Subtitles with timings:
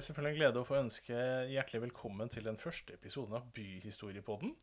[0.00, 1.16] Det selvfølgelig en glede å få ønske
[1.50, 4.54] hjertelig velkommen til den første episoden av Byhistoriepodden.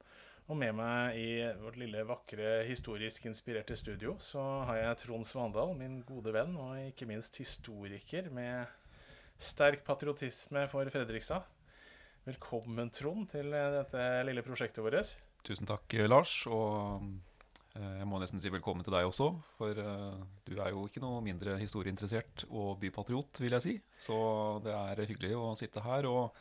[0.49, 1.27] Og med meg i
[1.61, 6.79] vårt lille, vakre, historisk inspirerte studio så har jeg Trond Svandal, min gode venn, og
[6.87, 8.65] ikke minst historiker med
[9.37, 11.45] sterk patriotisme for Fredrikstad.
[12.25, 15.13] Velkommen, Trond, til dette lille prosjektet vårt.
[15.45, 16.33] Tusen takk, Lars.
[16.49, 17.05] Og
[17.77, 19.29] jeg må nesten si velkommen til deg også.
[19.57, 23.75] For eh, du er jo ikke noe mindre historieinteressert og bypatriot, vil jeg si.
[24.01, 24.17] Så
[24.65, 26.37] det er hyggelig å sitte her og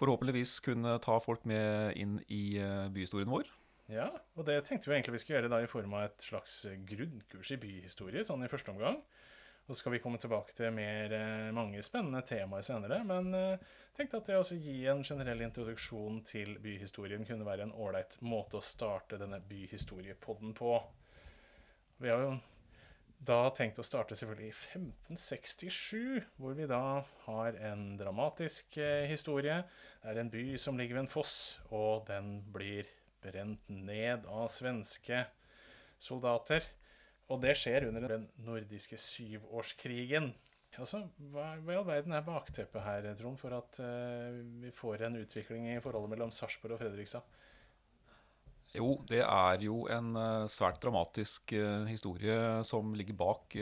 [0.00, 3.50] forhåpentligvis kunne ta folk med inn i eh, byhistorien vår.
[3.92, 6.62] Ja, og det tenkte vi egentlig vi skulle gjøre da i form av et slags
[6.88, 9.02] grunnkurs i byhistorie, sånn i første omgang.
[9.66, 13.02] Og så skal vi komme tilbake til mer, eh, mange spennende temaer senere.
[13.06, 17.76] Men jeg tenkte at det å gi en generell introduksjon til byhistorien kunne være en
[17.76, 20.74] ålreit måte å starte denne byhistoriepodden på.
[22.02, 22.32] Vi har jo
[23.22, 29.60] da tenkt å starte selvfølgelig i 1567, hvor vi da har en dramatisk eh, historie.
[30.02, 31.36] Det er en by som ligger ved en foss,
[31.70, 32.88] og den blir
[33.22, 35.22] brent ned av svenske
[36.02, 36.66] soldater.
[37.32, 40.32] Og det skjer under den nordiske syvårskrigen.
[40.80, 41.02] Altså,
[41.32, 45.68] hva, i all verden er bakteppet her, Trond, for at uh, vi får en utvikling
[45.68, 47.24] i forholdet mellom Sarpsborg og Fredrikstad?
[48.72, 52.36] Jo, det er jo en uh, svært dramatisk uh, historie
[52.68, 53.56] som ligger bak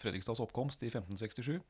[0.00, 1.60] Fredrikstads oppkomst i 1567.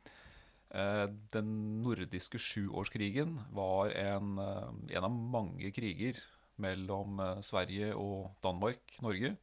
[1.34, 1.48] den
[1.84, 6.16] nordiske sjuårskrigen var en, en, av mange kriger
[6.56, 9.34] mellom Sverige og Danmark-Norge.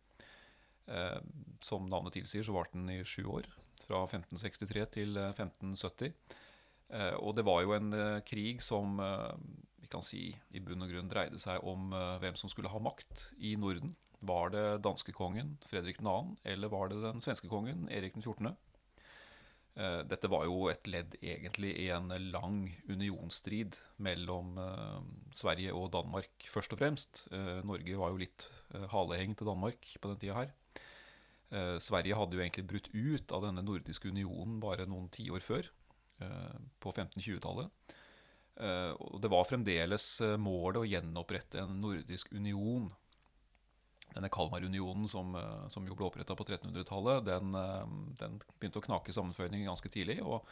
[1.64, 3.50] Som navnet tilsier, så varte den i sju år,
[3.82, 6.14] fra 1563 til 1570.
[7.18, 7.94] og det var jo en
[8.28, 9.00] krig som
[9.82, 13.32] vi kan si i bunn og grunn dreide seg om hvem som skulle ha makt
[13.40, 13.96] i Norden.
[14.22, 18.52] Var det danskekongen Fredrik 2., eller var det den svenske kongen Erik 14.?
[19.78, 25.00] Uh, dette var jo et ledd egentlig i en lang unionsstrid mellom uh,
[25.36, 27.26] Sverige og Danmark, først og fremst.
[27.32, 28.48] Uh, Norge var jo litt
[28.92, 30.58] haleheng til Danmark på den tida her.
[31.84, 35.68] Sverige hadde jo egentlig brutt ut av denne nordiske unionen bare noen tiår før,
[36.16, 37.98] på 1520-tallet.
[38.62, 42.90] Eh, og det var fremdeles eh, målet å gjenopprette en nordisk union.
[44.16, 47.58] Denne Kalmarunionen, som, eh, som jo ble oppretta på 1300-tallet, den,
[48.20, 50.22] den, begynte å knake sammenføyning ganske tidlig.
[50.24, 50.48] og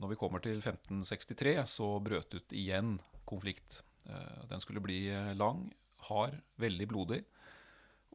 [0.00, 2.92] når vi kommer til 1563, så brøt ut igjen
[3.26, 3.80] konflikt.
[4.48, 5.00] Den skulle bli
[5.34, 5.64] lang,
[6.06, 7.18] hard, veldig blodig.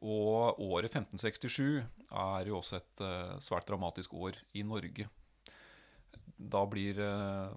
[0.00, 3.04] Og året 1567 er jo også et
[3.44, 5.06] svært dramatisk år i Norge
[6.36, 7.56] da blir eh,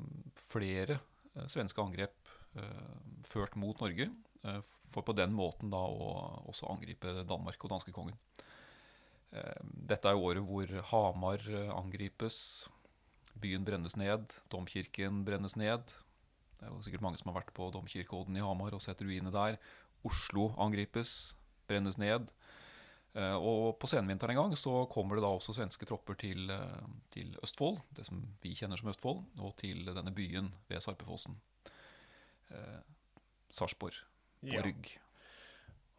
[0.49, 0.99] flere
[1.35, 2.97] eh, svenske angrep eh,
[3.27, 4.09] ført mot Norge.
[4.89, 6.11] For på den måten da å
[6.49, 8.15] også angripe Danmark og danskekongen.
[9.89, 11.43] Dette er året hvor Hamar
[11.75, 12.69] angripes,
[13.37, 15.93] byen brennes ned, domkirken brennes ned.
[16.59, 19.31] Det er jo sikkert mange som har vært på domkirkeodden i Hamar og sett ruinene
[19.35, 19.59] der.
[20.07, 21.35] Oslo angripes,
[21.69, 22.31] brennes ned.
[23.17, 26.89] Eh, og på senvinteren en gang så kommer det da også svenske tropper til, eh,
[27.13, 31.39] til, Østfold, det som vi kjenner som Østfold, og til denne byen ved Sarpefossen.
[32.51, 32.79] Eh,
[33.49, 33.97] Sarpsborg
[34.41, 34.63] på ja.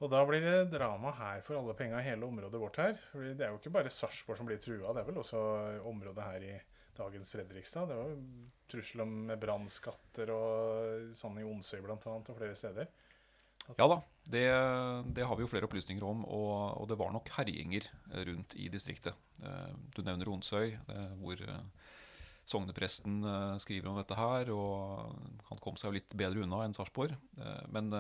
[0.01, 2.95] Og da blir det drama her for alle penga i hele området vårt her.
[3.11, 5.43] For det er jo ikke bare Sarpsborg som blir trua, det er vel også
[5.91, 6.55] området her i
[6.97, 7.91] dagens Fredrikstad.
[7.91, 8.23] Det var jo
[8.71, 12.89] trussel om brannskatter og sånn i Onsøy annet, og flere steder.
[13.77, 14.47] Ja da, det,
[15.15, 16.25] det, har vi jo flere opplysninger om.
[16.25, 17.87] Og, og, det var nok herjinger
[18.31, 19.17] rundt i distriktet.
[19.45, 20.79] Eh, du nevner Onsøy,
[21.21, 21.61] hvor eh,
[22.51, 24.51] sognepresten eh, skriver om dette her.
[24.55, 25.15] Og
[25.51, 27.17] han kom seg jo litt bedre unna enn Sarpsborg.
[27.73, 27.93] Men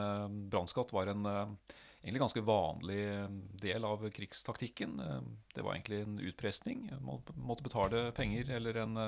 [0.52, 3.00] brannskatt var en egentlig ganske vanlig
[3.62, 4.98] del av krigstaktikken.
[5.54, 6.86] Det var egentlig en utpressing.
[7.00, 8.98] Man måtte betale penger eller en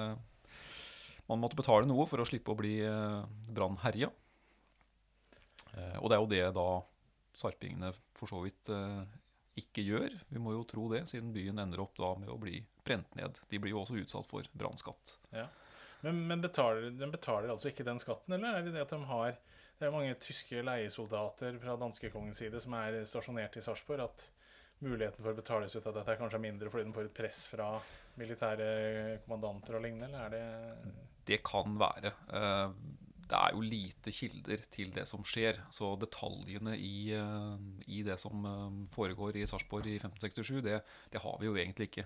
[1.30, 2.74] Man måtte betale noe for å slippe å bli
[3.54, 4.10] brannherja.
[5.76, 6.68] Eh, og det er jo det da
[7.36, 9.02] sarpingene for så vidt eh,
[9.58, 10.14] ikke gjør.
[10.32, 13.40] Vi må jo tro det, siden byen ender opp da med å bli brent ned.
[13.50, 15.16] De blir jo også utsatt for brannskatt.
[15.34, 15.46] Ja.
[16.02, 19.02] Men, men betaler, de betaler altså ikke den skatten, eller er det det at de
[19.06, 19.37] har
[19.78, 24.28] Det er mange tyske leiesoldater fra danskekongens side som er stasjonert i Sarpsborg, at
[24.82, 27.40] muligheten for å betales ut av dette er kanskje mindre fordi den får et press
[27.50, 27.66] fra
[28.19, 28.69] militære
[29.25, 30.94] kommandanter og lignende, eller er det
[31.32, 32.12] Det kan være.
[33.32, 35.56] Det er jo lite kilder til det som skjer.
[35.73, 37.55] Så detaljene i, eh,
[37.88, 40.82] i det som eh, foregår i Sarpsborg i 1567, det,
[41.14, 42.05] det, har vi jo egentlig ikke.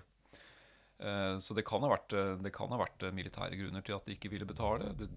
[1.03, 4.31] Eh, så det kan, vært, det kan, ha vært, militære grunner til at de ikke
[4.31, 4.93] ville betale.
[4.95, 5.09] Det,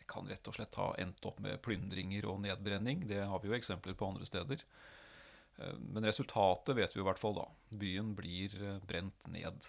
[0.00, 3.04] det kan rett og slett ha endt opp med plyndringer og nedbrenning.
[3.10, 4.64] Det har vi jo eksempler på andre steder.
[5.56, 7.46] Men resultatet vet vi i hvert fall da.
[7.80, 8.52] Byen blir
[8.88, 9.68] brent ned.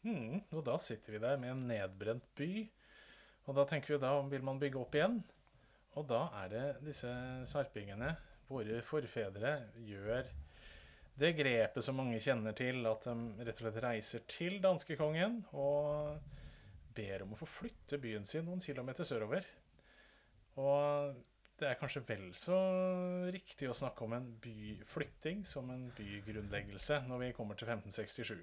[0.00, 2.64] Mm, og da sitter vi der med en nedbrent by.
[3.48, 5.20] Og da tenker vi da vil man bygge opp igjen.
[5.98, 7.10] Og da er det disse
[7.50, 8.12] sarpingene,
[8.50, 9.56] våre forfedre,
[9.86, 10.28] gjør
[11.20, 16.20] det grepet som mange kjenner til, at de rett og slett reiser til danskekongen og
[16.96, 19.46] ber om å få flytte byen sin noen kilometer sørover.
[20.58, 21.18] Og
[21.60, 22.56] det er kanskje vel så
[23.32, 28.40] riktig å snakke om en byflytting som en bygrunnleggelse når vi kommer til 1567.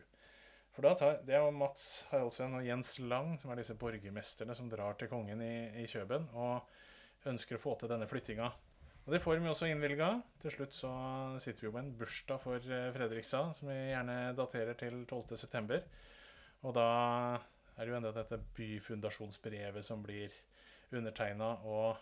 [0.77, 4.53] For da tar, Det er jo Mats Haraldsen og Jens Lang som er disse borgermesterne
[4.53, 6.68] som drar til kongen i, i Kjøben og
[7.25, 8.51] ønsker å få til denne flyttinga.
[9.07, 10.12] Og Det får de også innvilga.
[10.38, 10.91] Til slutt så
[11.41, 15.79] sitter vi jo med en bursdag for eh, Fredrikstad, som vi gjerne daterer til 12.9.
[16.62, 16.89] Og da
[17.73, 20.35] er det jo enda dette byfundasjonsbrevet som blir
[20.94, 21.97] undertegna, og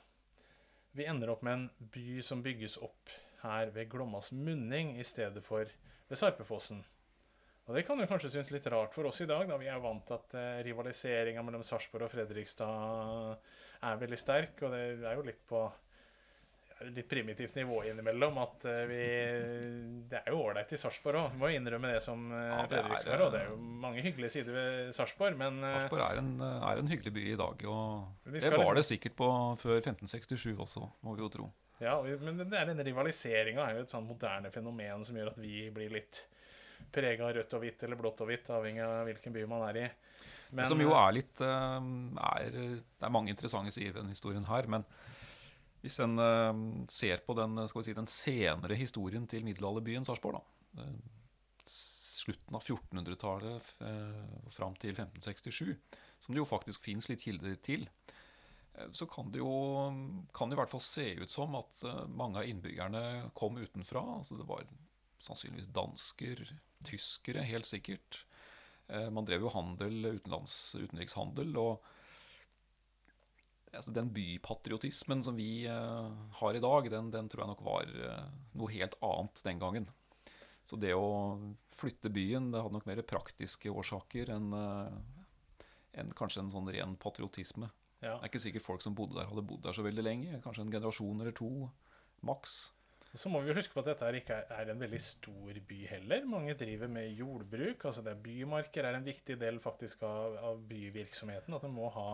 [0.99, 5.47] vi ender opp med en by som bygges opp her ved Glommas munning i stedet
[5.47, 5.71] for
[6.09, 6.83] ved Sarpefossen.
[7.65, 9.81] Og det kan jo kanskje synes litt rart for oss i dag, da vi er
[9.81, 13.39] vant til at eh, rivaliseringa mellom Sarpsborg og Fredrikstad
[13.85, 15.63] er veldig sterk, og det er jo litt på
[16.79, 18.37] litt primitivt nivå innimellom.
[18.37, 19.01] At uh, vi
[20.09, 21.37] Det er jo ålreit i Sarpsborg òg.
[21.39, 24.95] Må innrømme det som uh, ja, Fredrikstad Og Det er jo mange hyggelige sider ved
[24.97, 27.67] Sarpsborg, men uh, Sarpsborg er, er, en hyggelig by i dag.
[27.71, 29.29] Og det var liksom, det sikkert på
[29.61, 31.51] før 1567 også, må vi jo tro.
[31.83, 35.41] Ja, men det er denne rivaliseringa er jo et sånn moderne fenomen som gjør at
[35.43, 36.21] vi blir litt
[36.93, 39.81] prega av rødt og hvitt eller blått og hvitt, avhengig av hvilken by man er
[39.81, 39.85] i.
[40.55, 44.69] Men, som jo er litt er, Det er mange interessante sider ved denne historien her,
[44.71, 44.85] men
[45.85, 46.17] hvis en
[46.89, 50.85] ser på den, si, den, senere historien til middelalderbyen Sarpsborg, da,
[51.69, 55.75] slutten av 1400-tallet og fram til 1567,
[56.23, 57.85] som det jo faktisk fins litt kilder til,
[58.97, 59.51] så kan det jo
[60.35, 64.01] kan det i hvert fall se ut som at mange av innbyggerne kom utenfra.
[64.17, 64.65] altså Det var
[65.23, 66.43] sannsynligvis dansker,
[66.85, 68.23] tyskere, helt sikkert.
[68.85, 71.55] Man drev jo handel, utenrikshandel.
[71.57, 71.81] og
[73.75, 77.91] altså Den bypatriotismen som vi uh, har i dag, den, den, tror jeg nok var
[77.91, 78.27] uh,
[78.57, 79.87] noe helt annet den gangen.
[80.65, 81.37] Så det å
[81.75, 84.47] flytte byen det hadde nok mer praktiske årsaker enn
[85.95, 87.69] en, kanskje en sånn ren patriotisme.
[88.01, 88.15] Ja.
[88.15, 90.39] Det er ikke sikkert folk som bodde der, hadde bodd der så veldig lenge.
[90.41, 91.69] Kanskje en generasjon eller to,
[92.25, 92.55] maks.
[93.15, 96.25] Så må vi huske på at dette ikke er en veldig stor by heller.
[96.27, 97.85] Mange driver med jordbruk.
[97.85, 101.55] altså det er Bymarker er en viktig del faktisk av, av byvirksomheten.
[101.55, 102.09] At en må ha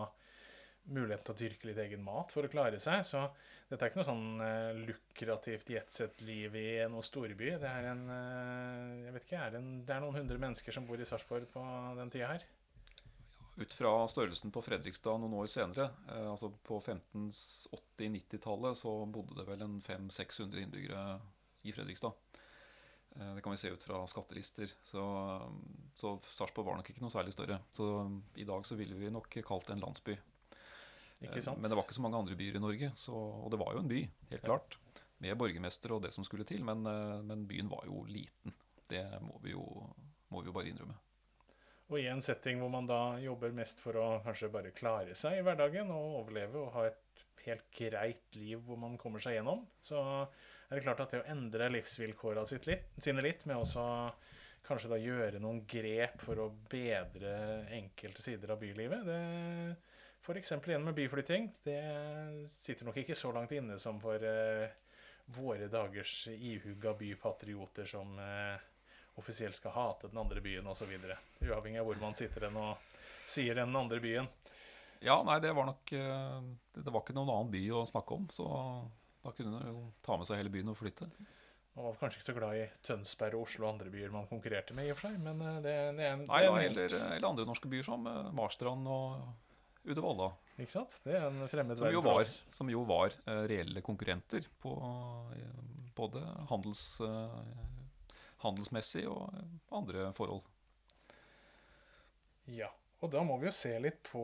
[0.90, 3.02] muligheten til å dyrke litt egen mat for å klare seg.
[3.06, 3.24] Så
[3.70, 7.54] dette er ikke noe sånn uh, lukrativt jetset-liv i noen storby.
[7.62, 10.86] Det er en uh, jeg vet ikke, er en, det er noen hundre mennesker som
[10.88, 11.62] bor i Sarpsborg på
[11.98, 12.46] den tida her.
[13.60, 19.44] Ut fra størrelsen på Fredrikstad noen år senere, eh, altså på 1580-90-tallet, så bodde det
[19.48, 21.20] vel en 500-600 innbyggere
[21.68, 22.16] i Fredrikstad.
[23.16, 24.72] Eh, det kan vi se ut fra skattelister.
[24.82, 25.02] Så,
[25.94, 27.60] så Sarpsborg var nok ikke noe særlig større.
[27.76, 27.88] Så
[28.40, 30.16] i dag så ville vi nok kalt det en landsby.
[31.20, 33.76] Eh, men det var ikke så mange andre byer i Norge, så, og det var
[33.76, 34.02] jo en by,
[34.32, 34.78] helt klart.
[35.22, 38.54] Med borgermester og det som skulle til, men, eh, men byen var jo liten.
[38.90, 39.64] Det må vi jo,
[40.32, 40.96] må vi jo bare innrømme.
[41.92, 45.36] Og i en setting hvor man da jobber mest for å kanskje bare klare seg
[45.36, 49.66] i hverdagen og overleve og ha et helt greit liv hvor man kommer seg gjennom,
[49.84, 53.84] så er det klart at det å endre livsvilkåra sine litt, med også
[54.64, 57.34] kanskje da gjøre noen grep for å bedre
[57.76, 59.20] enkelte sider av bylivet, det
[60.22, 60.52] F.eks.
[60.54, 61.48] igjen med byflytting.
[61.66, 61.80] Det
[62.54, 64.70] sitter nok ikke så langt inne som for eh,
[65.34, 68.54] våre dagers ihuga bypatrioter som uh,
[69.22, 70.90] offisielt skal hate den andre byen osv.
[71.42, 72.98] Uavhengig av hvor man sitter den og
[73.30, 74.28] sier den andre byen.
[75.02, 76.42] Ja, nei, det var nok uh,
[76.74, 78.46] Det var ikke noen annen by å snakke om, så
[79.22, 81.08] da kunne man jo ta med seg hele byen og flytte.
[81.72, 84.76] Man var kanskje ikke så glad i Tønsberg og Oslo og andre byer man konkurrerte
[84.76, 87.46] med, i og for seg, men det, det er en Nei, ja, eller, eller, andre
[87.48, 88.04] norske byer som
[88.36, 90.28] Marstrand og Uddevalla.
[90.60, 90.98] Ikke sant?
[91.06, 92.26] Det er en fremmed som for var,
[92.58, 93.16] som jo var
[93.48, 94.74] reelle konkurrenter på
[95.96, 96.84] både handels,
[98.44, 99.28] handelsmessig og
[99.74, 100.44] andre forhold.
[102.50, 102.70] Ja.
[103.02, 104.22] Og da må vi jo se litt på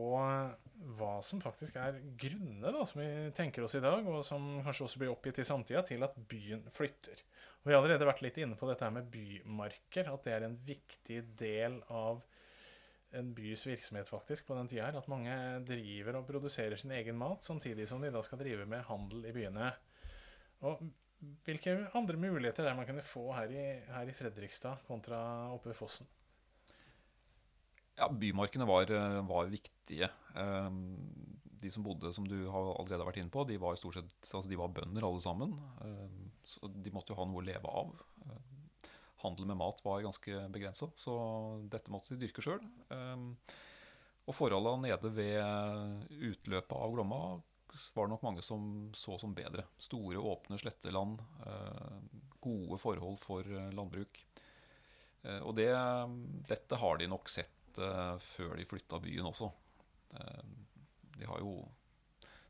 [0.95, 4.85] hva som faktisk er grunnene da, som vi tenker oss i dag, og som kanskje
[4.85, 7.19] også blir oppgitt i samtida, til at byen flytter.
[7.59, 10.47] Og Vi har allerede vært litt inne på dette her med bymarker, at det er
[10.47, 12.23] en viktig del av
[13.19, 15.01] en bys virksomhet faktisk på den tida her.
[15.01, 15.35] At mange
[15.67, 19.35] driver og produserer sin egen mat, samtidig som de da skal drive med handel i
[19.35, 19.73] byene.
[20.63, 20.85] Og
[21.19, 25.19] hvilke andre muligheter er det man kunne få her i, her i Fredrikstad kontra
[25.53, 26.07] oppe ved Fossen?
[27.99, 28.91] Ja, Bymarkene var,
[29.27, 30.07] var viktige.
[30.39, 30.79] Ehm,
[31.59, 34.47] de som bodde, som du har allerede vært inne på, de var stort sett altså
[34.47, 35.57] de var bønder alle sammen.
[35.83, 37.97] Ehm, så de måtte jo ha noe å leve av.
[39.19, 41.13] handel med mat var ganske begrensa, så
[41.67, 42.61] dette måtte de dyrke sjøl.
[44.29, 47.19] Og forholda nede ved utløpet av Glomma
[47.95, 49.65] var det nok mange som så som bedre.
[49.77, 51.21] Store, åpne sletteland.
[52.39, 54.21] Gode forhold for landbruk.
[55.43, 55.71] Og det,
[56.47, 57.81] dette har de nok sett
[58.23, 59.51] før de flytta byen også.
[61.19, 61.59] De har jo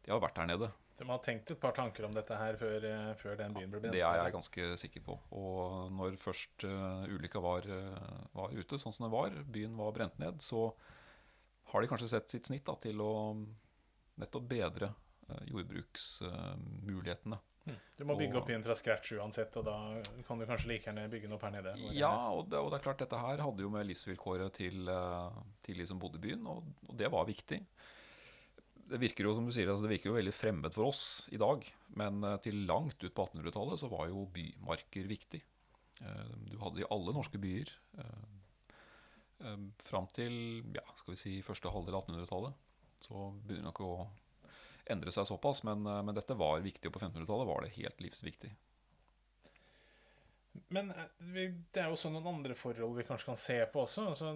[0.06, 0.70] de har vært her nede.
[1.00, 2.86] De har tenkt et par tanker om dette her før,
[3.20, 3.94] før den byen ble brent?
[3.94, 5.18] Det er jeg ganske sikker på.
[5.38, 7.68] Og når først ulykka var,
[8.34, 10.72] var, ute, sånn som den var, byen var brent ned, så
[11.72, 13.12] har de kanskje sett sitt snitt da, til å
[14.20, 14.90] nettopp bedre
[15.50, 17.40] jordbruksmulighetene.
[17.70, 17.78] Mm.
[18.00, 19.76] Du må bygge opp byen fra scratch uansett, og da
[20.26, 21.76] kan du kanskje like gjerne bygge den opp her nede?
[21.94, 24.90] Ja, og det, og det, er klart dette her hadde jo med livsvilkåret til,
[25.66, 27.60] til de som bodde i byen, og, og det var viktig
[28.90, 31.40] det virker jo som du sier, altså det virker jo veldig fremmed for oss i
[31.42, 31.66] dag.
[32.00, 35.42] Men eh, til langt ut på 1800-tallet så var jo bymarker viktig.
[36.02, 40.34] Eh, du hadde i alle norske byer eh, fram til
[40.76, 42.66] ja, skal vi si, første halvdel av 1800-tallet.
[43.06, 43.94] Så begynner nok å
[44.91, 46.89] endre seg såpass, men, men dette var viktig.
[46.89, 48.51] Og på 1500-tallet var det helt livsviktig.
[50.74, 50.91] Men
[51.34, 54.10] det er jo også noen andre forhold vi kanskje kan se på også.
[54.12, 54.34] Altså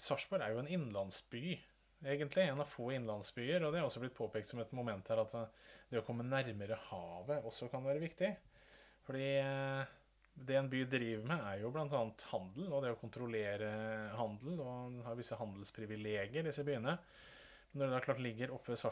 [0.00, 1.58] Sarpsborg er jo en innlandsby
[2.04, 2.46] egentlig.
[2.48, 3.64] En av få innlandsbyer.
[3.64, 5.36] Og det er også blitt påpekt som et moment her at
[5.90, 8.30] det å komme nærmere havet også kan være viktig.
[9.04, 9.94] Fordi eh,
[10.34, 12.04] det en by driver med, er jo bl.a.
[12.32, 13.70] handel, og det å kontrollere
[14.18, 14.60] handel.
[14.64, 16.96] Og har visse handelsprivilegier, disse byene.
[17.74, 18.82] Men når det da klart ligger oppe ved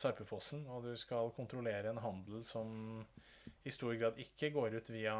[0.00, 3.04] Sarpefossen, og du skal kontrollere en handel som
[3.64, 5.14] i stor grad ikke går ut via,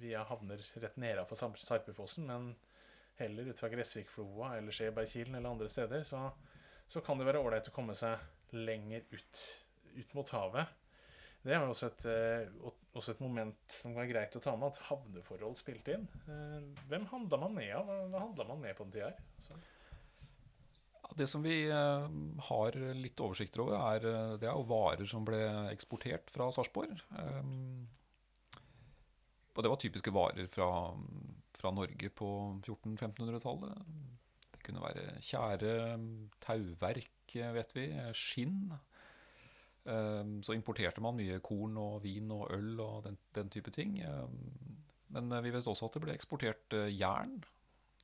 [0.00, 2.50] via havner rett nedafor Sarpefossen, men
[3.18, 6.28] heller ut fra Gressvikfloa eller Skjebergkilen eller andre steder, så,
[6.86, 8.20] så, kan det være ålreit å komme seg
[8.54, 9.46] lenger ut,
[9.96, 10.76] ut mot havet.
[11.42, 14.88] Det er også et, eh, også et, moment som være greit å ta med, at
[14.90, 16.06] havneforhold spilte inn.
[16.28, 17.90] Eh, hvem handla man med av?
[18.12, 19.66] Hva handla man med på den tida her?
[21.18, 22.08] Det som vi eh,
[22.48, 25.40] har litt oversikter over, er, det er jo varer som ble
[25.72, 27.02] eksportert fra Sarpsborg.
[29.54, 30.68] Og det var typiske varer fra
[31.58, 32.28] fra Norge på
[32.62, 33.88] 1400-1500-tallet.
[34.54, 35.72] Det kunne være tjære,
[36.44, 38.70] tauverk, vet vi, skinn.
[40.44, 43.96] Så importerte man mye korn og vin og øl og den, den type ting.
[45.14, 47.38] Men vi vet også at det ble eksportert eh, jern.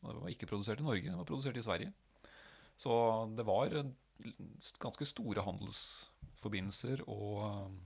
[0.01, 1.93] Det var ikke produsert i Norge, det var produsert i Sverige.
[2.77, 2.95] Så
[3.37, 3.75] det var
[4.83, 7.83] ganske store handelsforbindelser og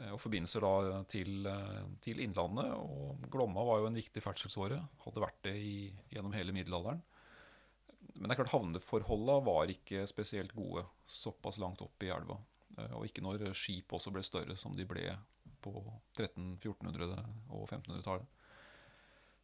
[0.00, 0.64] Eh, og forbindelser
[1.10, 2.72] til, eh, til, Innlandet.
[2.74, 4.80] Og Glomma var jo en viktig ferdselsåre.
[5.04, 5.76] Hadde vært det i,
[6.10, 7.02] gjennom hele middelalderen.
[8.14, 12.38] Men det er klart havneforholda var ikke spesielt gode såpass langt opp i elva.
[12.78, 15.08] Eh, og ikke når skip også ble større, som de ble
[15.62, 15.72] på
[16.18, 18.26] 1300-, 1400- og 1500-tallet.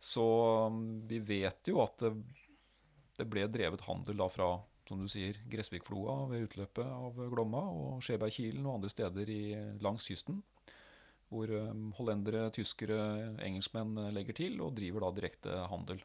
[0.01, 0.25] Så
[0.73, 2.15] mm, vi vet jo at det,
[3.21, 4.55] det ble drevet handel da fra
[4.91, 9.43] som du sier, Gressvikfloa ved utløpet av Glomma og Skjebergkilen og andre steder i,
[9.85, 10.41] langs kysten.
[11.31, 12.99] Hvor um, hollendere, tyskere,
[13.47, 16.03] engelskmenn eh, legger til og driver da direkte handel.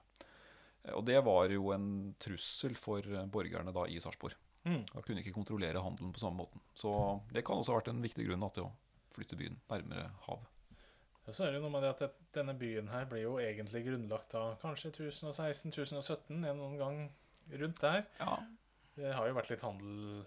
[0.94, 1.88] Og det var jo en
[2.22, 4.38] trussel for eh, borgerne da i Sarpsborg.
[4.70, 4.84] Mm.
[4.92, 6.62] Da kunne ikke kontrollere handelen på samme måten.
[6.78, 6.94] Så
[7.34, 8.74] det kan også ha vært en viktig grunn til å
[9.18, 10.55] flytte byen nærmere havet.
[11.26, 14.36] Så er det jo noe med det at denne byen her ble jo egentlig grunnlagt
[14.36, 17.00] da kanskje 1016-1017, en gang
[17.62, 18.04] rundt der.
[18.20, 18.38] Ja.
[18.96, 20.24] Det har jo vært litt handel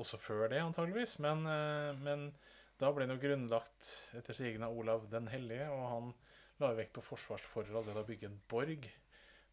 [0.00, 1.18] også før det, antageligvis.
[1.22, 2.26] Men, eh, men
[2.80, 6.12] da ble det jo grunnlagt etter sigende av Olav den hellige, og han
[6.62, 8.88] la vekt på forsvarsforhold ved å bygge en borg.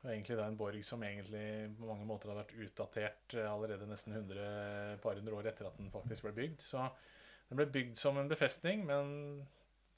[0.01, 1.45] Og egentlig da en borg som egentlig
[1.77, 5.77] på mange måter hadde vært utdatert eh, allerede nesten 100, par hundre år etter at
[5.77, 6.63] den faktisk ble bygd.
[6.65, 6.87] Så
[7.51, 9.11] den ble bygd som en befestning, men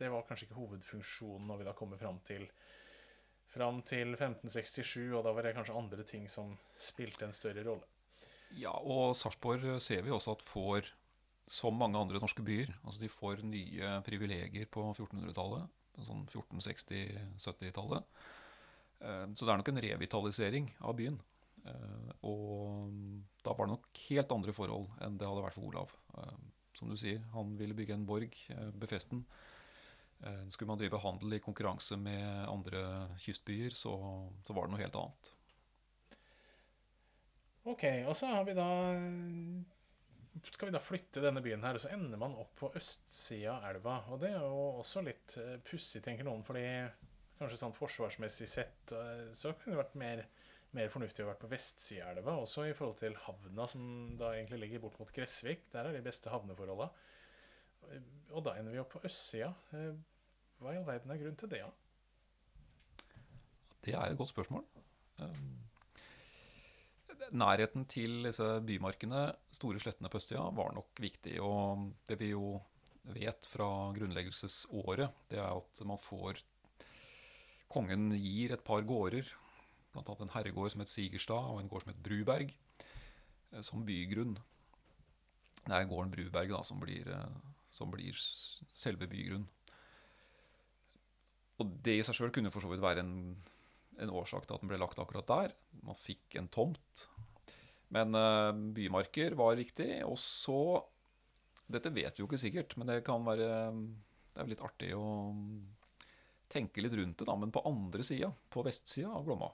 [0.04, 2.48] det var kanskje ikke hovedfunksjonen når vi da kommer fram til
[3.54, 7.86] fram til 1567, og da var det kanskje andre ting som spilte en større rolle.
[8.58, 10.90] Ja, og Sarpsborg ser vi også at får,
[11.50, 15.70] som mange andre norske byer, altså de får nye privilegier på 1400-tallet.
[16.02, 18.08] Sånn 1460-70-tallet.
[19.04, 21.20] Eh, så det er nok en revitalisering av byen.
[21.70, 22.90] Eh, og
[23.46, 25.94] da var det nok helt andre forhold enn det hadde vært for Olav.
[26.18, 26.40] Eh,
[26.78, 28.34] som du sier, han ville bygge en borg,
[28.82, 29.28] befeste den.
[30.54, 32.84] Skulle man drive handel i konkurranse med andre
[33.20, 33.94] kystbyer, så,
[34.46, 35.32] så var det noe helt annet.
[37.68, 38.68] Ok, og så har vi da
[40.42, 43.68] skal vi da flytte denne byen her, og så ender man opp på østsida av
[43.70, 43.98] elva.
[44.12, 46.66] Og det er jo også litt uh, pussig, tenker noen, fordi
[47.40, 50.24] kanskje sånn forsvarsmessig sett uh, så kunne det vært mer,
[50.76, 53.86] mer fornuftig å være på vestsida av elva, også i forhold til havna, som
[54.20, 55.68] da egentlig ligger bort mot Gressvik.
[55.74, 56.90] Der er de beste havneforholda.
[58.34, 59.52] Og da ender vi opp på østsida.
[60.64, 61.72] Hva i all verden er grunnen til det, da?
[63.84, 64.64] Det er et godt spørsmål.
[65.20, 65.58] Um,
[67.36, 71.36] nærheten til disse bymarkene, store slettene på østsida, var nok viktig.
[71.44, 72.62] Og det vi jo
[73.12, 73.68] vet fra
[73.98, 76.40] grunnleggelsesåret, det er at man får
[77.74, 79.26] Kongen gir et par gårder,
[79.96, 80.04] bl.a.
[80.14, 82.52] en herregård som het Sigerstad, og en gård som het Bruberg,
[83.50, 84.36] eh, som bygrunn.
[85.64, 89.48] Det er gården Bruberg da, som blir, eh, som blir selve bygrunn.
[91.62, 93.14] Og det i seg sjøl kunne for så vidt være en
[94.02, 95.54] en årsak til at den ble lagt akkurat der.
[95.86, 97.08] Man fikk en tomt.
[97.94, 99.90] Men uh, bymarker var viktig.
[100.08, 100.82] Og så
[101.74, 105.06] Dette vet vi jo ikke sikkert, men det kan være Det er litt artig å
[106.52, 107.36] tenke litt rundt det, da.
[107.40, 109.48] Men på andre sida, på vestsida av Glomma,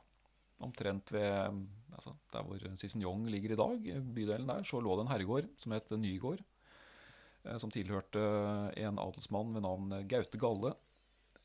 [0.65, 1.59] omtrent ved
[1.95, 5.75] altså, der hvor Cicignon ligger i dag, bydelen der, så lå det en herregård som
[5.75, 6.41] het Nygård.
[7.45, 8.25] Eh, som tilhørte
[8.81, 10.73] en adelsmann ved navn Gaute Galle.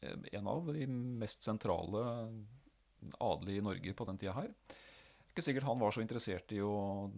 [0.04, 0.87] Eh, en av de
[1.20, 2.04] mest sentrale
[3.20, 4.52] adelige i Norge på den tida her.
[5.30, 7.11] Ikke sikkert han var så interessert i å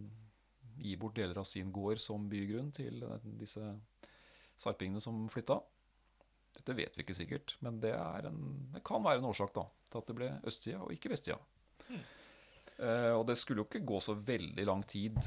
[0.77, 3.01] gi bort deler av sin gård som bygrunn til
[3.39, 3.63] disse
[4.57, 5.59] sarpingene som flytta.
[6.57, 8.39] Dette vet vi ikke sikkert, men det, en,
[8.73, 11.37] det kan være en årsak da, til at det ble østsida og ikke vestsida.
[11.87, 12.01] Mm.
[12.77, 15.17] Uh, og det skulle jo ikke gå så veldig lang tid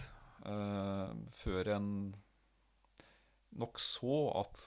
[0.47, 1.89] uh, før en
[3.59, 4.61] nok så at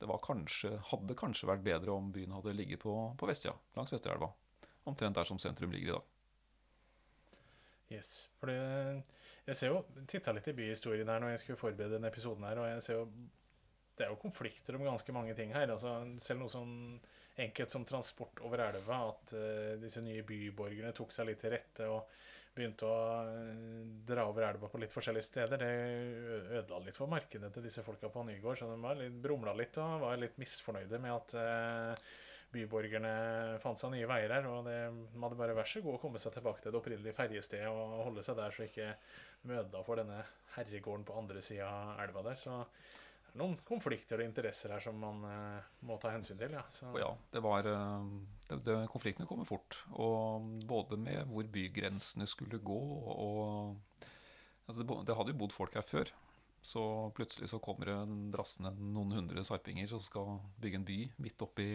[0.00, 4.30] det kanskje, hadde kanskje vært bedre om byen hadde ligget på, på vestsida, langs Vesterelva
[4.88, 6.08] omtrent der som sentrum ligger i dag.
[7.90, 8.28] Yes.
[8.38, 12.46] for jeg ser jo titta litt i byhistorien her når jeg skulle forberede denne episoden
[12.46, 13.06] her, og jeg ser jo
[13.98, 15.68] det er jo konflikter om ganske mange ting her.
[15.68, 16.74] altså Selv noe sånn
[17.40, 21.88] enkelt som transport over elva, at uh, disse nye byborgerne tok seg litt til rette
[21.90, 22.08] og
[22.56, 25.60] begynte å uh, dra over elva på litt forskjellige steder.
[25.62, 29.54] Det ødela litt for markedet til disse folka på Nygård, så de var litt, brumla
[29.56, 32.10] litt og var litt misfornøyde med at eh,
[32.50, 33.12] byborgerne
[33.62, 34.48] fant seg nye veier her.
[34.50, 34.78] Og det,
[35.12, 38.00] de hadde bare vært så god å komme seg tilbake til det opprinnelige ferjestedet og
[38.08, 38.90] holde seg der, så ikke
[39.50, 40.24] møta for denne
[40.56, 42.40] herregården på andre sida av elva der.
[42.40, 42.58] Så
[43.38, 46.56] noen konflikter og interesser her som man uh, må ta hensyn til.
[46.56, 46.90] Ja, så.
[46.98, 48.08] ja det var uh,
[48.48, 49.78] det, det, Konfliktene kommer fort.
[49.92, 52.80] Og både med hvor bygrensene skulle gå
[53.14, 53.76] og
[54.66, 56.12] altså det, det hadde jo bodd folk her før.
[56.60, 56.82] Så
[57.16, 57.98] plutselig så kommer det
[58.34, 61.70] drassende noen hundre sarpinger som skal bygge en by midt oppi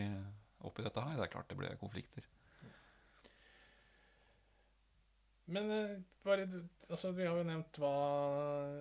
[0.65, 1.17] oppi dette her.
[1.17, 2.25] Det er klart det ble konflikter.
[5.53, 5.69] Men
[6.25, 7.93] bare, eh, altså, vi har jo nevnt hva,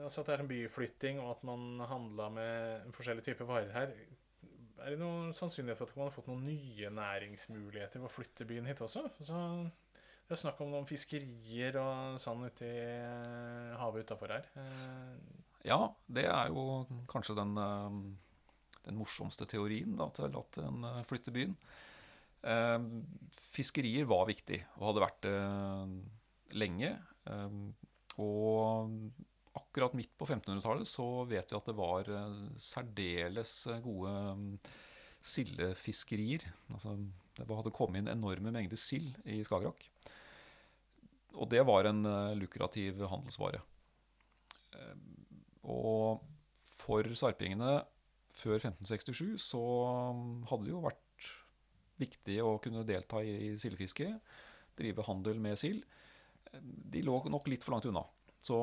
[0.07, 3.93] altså at det er en byflytting, og at man handla med forskjellige typer varer her.
[4.85, 8.49] Er det noen sannsynlighet for at man har fått noen nye næringsmuligheter ved å flytte
[8.49, 9.05] byen hit også?
[9.21, 9.39] Altså,
[10.25, 14.49] det er snakk om noen fiskerier og sånn ute i eh, havet utafor her.
[14.61, 15.15] Eh,
[15.69, 15.81] ja,
[16.13, 17.57] det er jo kanskje den
[18.85, 21.55] den morsomste teorien da, til at en flytter byen.
[23.55, 25.39] Fiskerier var viktig, og hadde vært det
[26.57, 26.95] lenge.
[27.31, 27.61] Eh,
[28.23, 28.91] og
[29.55, 34.15] akkurat midt på 1500-tallet så vet vi at det var eh, særdeles gode
[35.25, 36.45] sildefiskerier.
[36.75, 36.97] Altså,
[37.39, 39.89] det hadde kommet inn enorme mengder sild i Skagerrak.
[41.35, 42.05] Og det var en
[42.39, 43.59] lukrativ handelsvare.
[45.67, 46.21] Og
[46.79, 47.81] for sarpingene
[48.35, 49.63] før 1567 så
[50.51, 51.29] hadde det jo vært
[52.01, 54.09] viktig å kunne delta i sildefiske,
[54.79, 55.85] drive handel med sild.
[56.63, 58.05] De lå nok litt for langt unna.
[58.45, 58.57] Så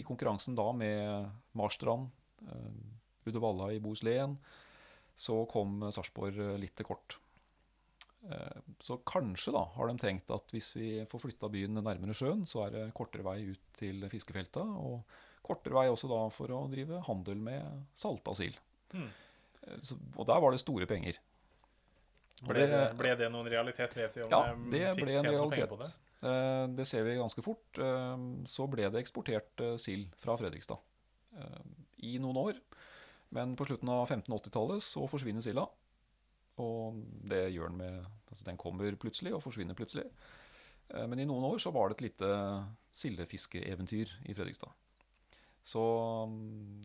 [0.00, 2.10] i konkurransen da med Marstrand,
[2.46, 4.38] eh, Uddevalla i Bohuslän,
[5.14, 7.18] så kom Sarpsborg litt til kort.
[8.28, 12.44] Eh, så kanskje da har de tenkt at hvis vi får flytta byen nærmere sjøen,
[12.48, 14.64] så er det kortere vei ut til fiskefelta.
[14.64, 15.02] og
[15.44, 18.58] kortere vei også da for å drive handel med salta sild.
[18.92, 19.08] Mm.
[20.16, 21.18] Og der var det store penger.
[22.48, 23.92] Ble det, ble det noen realitet?
[23.96, 25.74] Vet vi om ja, det ble en realitet.
[25.76, 25.88] Det?
[26.28, 26.86] Eh, det?
[26.88, 27.78] ser vi ganske fort.
[27.78, 30.80] Eh, så ble det eksportert eh, sild fra Fredrikstad
[32.02, 32.56] i noen år.
[33.36, 35.68] Men på slutten av 1580-tallet så forsvinner silda.
[36.60, 36.96] Og
[37.30, 37.98] det gjør den med
[38.30, 40.08] altså Den kommer plutselig og forsvinner plutselig.
[40.90, 42.30] Men i noen år så var det et lite
[42.98, 44.74] sildefiskeeventyr i Fredrikstad.
[45.62, 45.82] Så
[46.26, 46.82] mm,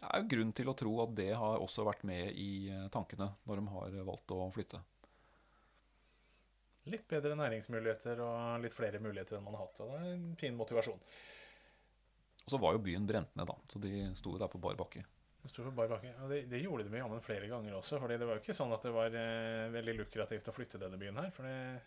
[0.00, 2.88] det er jo grunn til å tro at det har også vært med i eh,
[2.92, 4.80] tankene når de har valgt å flytte.
[6.90, 9.82] Litt bedre næringsmuligheter og litt flere muligheter enn man har hatt.
[9.84, 11.02] Og det er en fin motivasjon.
[12.46, 13.56] Og så var jo byen brent ned, da.
[13.68, 15.04] Så de sto der på bar bakke.
[15.42, 16.14] De sto på bar bakke.
[16.24, 18.00] Og det, det gjorde de jammen flere ganger også.
[18.00, 20.98] fordi det var jo ikke sånn at det var eh, veldig lukrativt å flytte denne
[21.00, 21.28] byen her.
[21.36, 21.82] For det,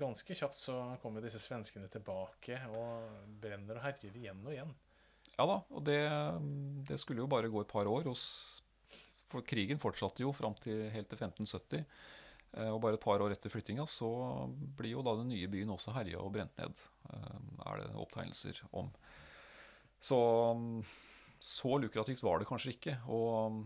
[0.00, 4.72] ganske kjapt så kommer disse svenskene tilbake og brenner og herjer igjen og igjen.
[5.40, 6.00] Ja da, og det,
[6.84, 8.10] det, skulle jo bare gå et par år.
[9.30, 11.86] For krigen fortsatte jo fram til helt til 1570.
[12.58, 14.10] Eh, og bare et par år etter flyttinga så
[14.76, 16.82] blir jo da den nye byen også herja og brent ned.
[17.14, 17.36] Eh,
[17.70, 18.90] er det opptegnelser om.
[20.00, 20.18] Så,
[21.40, 22.98] så lukrativt var det kanskje ikke.
[23.08, 23.62] Og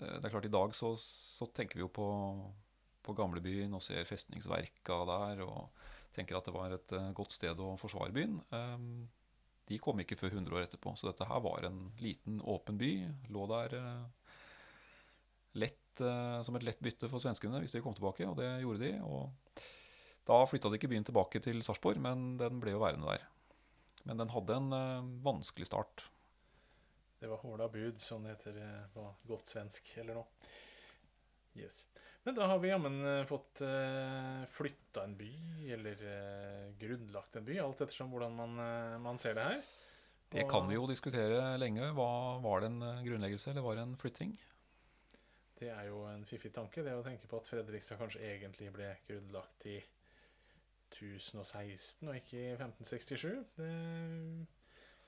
[0.00, 2.08] eh, det er klart, i dag så, så tenker vi jo på,
[3.06, 7.76] på gamlebyen og ser festningsverka der og tenker at det var et godt sted å
[7.78, 8.40] forsvare byen.
[9.68, 12.92] De kom ikke før 100 år etterpå, så dette her var en liten, åpen by.
[13.34, 13.76] Lå der
[15.58, 18.84] lett uh, som et lett bytte for svenskene hvis de kom tilbake, og det gjorde
[18.84, 18.92] de.
[19.04, 19.64] og
[20.28, 23.26] Da flytta de ikke byen tilbake til Sarpsborg, men den ble jo værende der.
[24.08, 26.06] Men den hadde en uh, vanskelig start.
[27.18, 30.50] Det var håla bud, som det heter eh, på godt svensk eller noe.
[31.58, 31.88] Yes.
[32.28, 35.30] Men da har vi jammen fått uh, flytta en by,
[35.72, 39.62] eller uh, grunnlagt en by, alt ettersom hvordan man, uh, man ser det her.
[40.34, 41.88] Det kan vi jo diskutere lenge.
[41.96, 44.36] Hva Var det en grunnleggelse, eller var det en flytting?
[45.56, 48.92] Det er jo en fiffig tanke, det å tenke på at Fredrikstad kanskje egentlig ble
[49.08, 49.80] grunnlagt i
[50.92, 53.32] 1016 og ikke i 1567.
[53.56, 53.72] Det,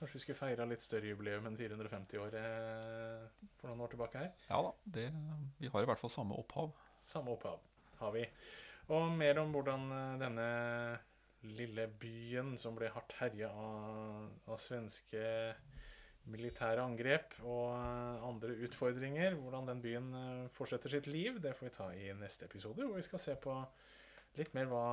[0.01, 4.25] kanskje vi skulle feira litt større jubileum enn 450 år eh, for noen år tilbake
[4.25, 4.33] her.
[4.49, 5.11] Ja da, det,
[5.61, 6.73] vi har i hvert fall samme opphav.
[7.05, 7.61] Samme opphav
[8.01, 8.25] har vi.
[8.91, 10.49] Og mer om hvordan eh, denne
[11.57, 15.23] lille byen som ble hardt herja av, av svenske
[16.31, 19.39] militære angrep og eh, andre utfordringer.
[19.39, 22.99] Hvordan den byen eh, fortsetter sitt liv, det får vi ta i neste episode, hvor
[22.99, 23.57] vi skal se på
[24.39, 24.85] litt mer hva,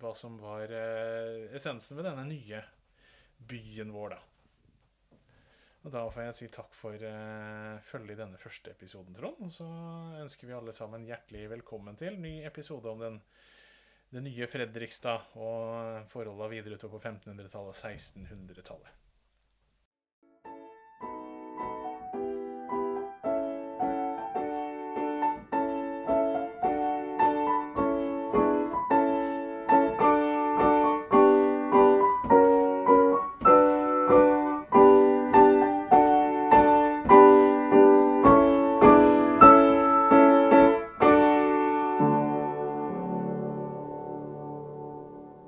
[0.00, 0.72] hva som var
[1.54, 2.62] essensen ved denne nye
[3.46, 4.35] byen vår, da.
[5.86, 9.38] Og Da får jeg si takk for uh, følget i denne første episoden, Trond.
[9.46, 9.66] Og så
[10.18, 13.20] ønsker vi alle sammen hjertelig velkommen til ny episode om den,
[14.10, 19.05] den nye Fredrikstad og forholda videre utover på 1500-tallet og 1600-tallet.